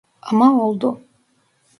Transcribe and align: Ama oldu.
Ama 0.21 0.63
oldu. 0.63 1.01